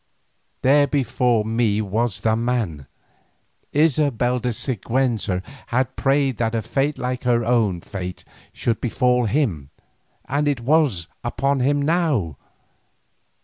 There 0.63 0.87
before 0.87 1.45
me 1.45 1.79
was 1.79 2.21
the 2.21 2.35
man. 2.35 2.87
Isabella 3.75 4.39
de 4.39 4.49
Siguenza 4.49 5.43
had 5.67 5.95
prayed 5.95 6.37
that 6.37 6.55
a 6.55 6.63
fate 6.63 6.97
like 6.97 7.21
to 7.21 7.29
her 7.29 7.45
own 7.45 7.81
fate 7.81 8.25
should 8.51 8.81
befall 8.81 9.25
him, 9.27 9.69
and 10.25 10.47
it 10.47 10.61
was 10.61 11.07
upon 11.23 11.59
him 11.59 11.79
now. 11.83 12.35